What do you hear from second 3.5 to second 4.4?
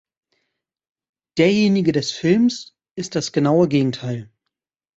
Gegenteil.